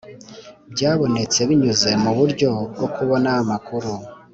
[0.73, 3.91] Byabonetse binyuze mu buryo bwo kubona amakuru